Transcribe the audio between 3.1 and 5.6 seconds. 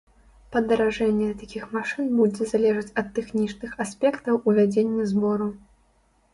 тэхнічных аспектаў ўвядзення збору.